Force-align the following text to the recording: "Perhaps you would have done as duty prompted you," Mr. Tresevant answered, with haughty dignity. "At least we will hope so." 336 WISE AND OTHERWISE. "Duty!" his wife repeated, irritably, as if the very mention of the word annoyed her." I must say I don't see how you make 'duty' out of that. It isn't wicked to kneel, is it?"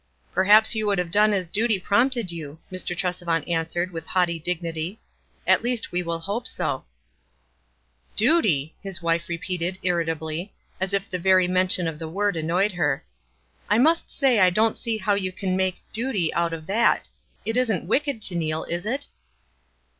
"Perhaps 0.33 0.73
you 0.73 0.87
would 0.87 0.97
have 0.97 1.11
done 1.11 1.31
as 1.31 1.51
duty 1.51 1.79
prompted 1.79 2.31
you," 2.31 2.57
Mr. 2.71 2.97
Tresevant 2.97 3.47
answered, 3.47 3.91
with 3.91 4.07
haughty 4.07 4.39
dignity. 4.39 4.99
"At 5.45 5.61
least 5.61 5.91
we 5.91 6.01
will 6.01 6.17
hope 6.17 6.47
so." 6.47 6.85
336 8.17 8.19
WISE 8.19 8.19
AND 8.19 8.19
OTHERWISE. 8.19 8.41
"Duty!" 8.41 8.75
his 8.81 9.01
wife 9.03 9.29
repeated, 9.69 9.79
irritably, 9.83 10.53
as 10.79 10.93
if 10.95 11.07
the 11.07 11.19
very 11.19 11.47
mention 11.47 11.87
of 11.87 11.99
the 11.99 12.09
word 12.09 12.35
annoyed 12.35 12.71
her." 12.71 13.03
I 13.69 13.77
must 13.77 14.09
say 14.09 14.39
I 14.39 14.49
don't 14.49 14.75
see 14.75 14.97
how 14.97 15.13
you 15.13 15.31
make 15.43 15.83
'duty' 15.93 16.33
out 16.33 16.51
of 16.53 16.65
that. 16.65 17.07
It 17.45 17.55
isn't 17.55 17.85
wicked 17.85 18.23
to 18.23 18.35
kneel, 18.35 18.63
is 18.63 18.87
it?" 18.87 19.05